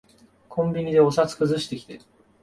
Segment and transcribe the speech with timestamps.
[0.49, 1.99] コンビニでお札くずしてきて。